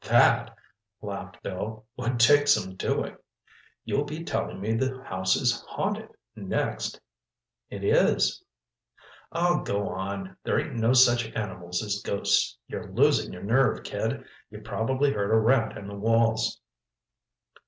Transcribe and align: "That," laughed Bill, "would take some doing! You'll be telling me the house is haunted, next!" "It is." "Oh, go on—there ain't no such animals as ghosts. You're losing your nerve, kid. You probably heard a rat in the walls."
"That," 0.09 0.57
laughed 1.03 1.43
Bill, 1.43 1.85
"would 1.95 2.19
take 2.19 2.47
some 2.47 2.75
doing! 2.75 3.15
You'll 3.85 4.03
be 4.03 4.23
telling 4.23 4.59
me 4.59 4.73
the 4.73 5.03
house 5.03 5.35
is 5.35 5.61
haunted, 5.69 6.09
next!" 6.35 6.99
"It 7.69 7.83
is." 7.83 8.43
"Oh, 9.31 9.61
go 9.61 9.87
on—there 9.89 10.59
ain't 10.59 10.73
no 10.73 10.93
such 10.93 11.31
animals 11.35 11.83
as 11.83 12.01
ghosts. 12.01 12.57
You're 12.65 12.91
losing 12.91 13.31
your 13.31 13.43
nerve, 13.43 13.83
kid. 13.83 14.25
You 14.49 14.61
probably 14.61 15.13
heard 15.13 15.29
a 15.29 15.37
rat 15.37 15.77
in 15.77 15.87
the 15.87 15.93
walls." 15.95 16.59